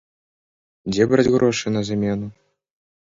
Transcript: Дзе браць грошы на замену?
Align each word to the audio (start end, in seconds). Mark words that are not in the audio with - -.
Дзе 0.91 1.03
браць 1.13 1.27
грошы 1.35 1.65
на 1.77 1.81
замену? 1.91 2.27